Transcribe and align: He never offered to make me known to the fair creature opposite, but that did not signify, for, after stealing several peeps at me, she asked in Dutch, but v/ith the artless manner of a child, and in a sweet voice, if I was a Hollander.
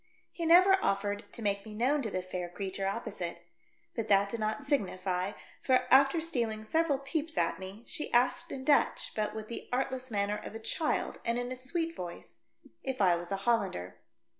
He 0.31 0.47
never 0.47 0.79
offered 0.83 1.31
to 1.31 1.43
make 1.43 1.63
me 1.63 1.75
known 1.75 2.01
to 2.01 2.09
the 2.09 2.23
fair 2.23 2.49
creature 2.49 2.87
opposite, 2.87 3.45
but 3.95 4.07
that 4.07 4.29
did 4.29 4.39
not 4.39 4.63
signify, 4.63 5.33
for, 5.61 5.85
after 5.91 6.19
stealing 6.19 6.63
several 6.63 6.97
peeps 6.97 7.37
at 7.37 7.59
me, 7.59 7.83
she 7.85 8.11
asked 8.11 8.51
in 8.51 8.63
Dutch, 8.65 9.11
but 9.15 9.33
v/ith 9.33 9.47
the 9.47 9.69
artless 9.71 10.09
manner 10.09 10.37
of 10.41 10.55
a 10.55 10.59
child, 10.59 11.19
and 11.23 11.37
in 11.37 11.51
a 11.51 11.55
sweet 11.55 11.95
voice, 11.95 12.39
if 12.83 12.99
I 12.99 13.15
was 13.15 13.31
a 13.31 13.35
Hollander. 13.45 13.97